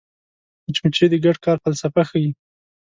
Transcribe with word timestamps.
مچمچۍ 0.65 1.07
د 1.11 1.15
ګډ 1.23 1.37
کار 1.45 1.57
فلسفه 1.63 2.01
ښيي 2.09 2.31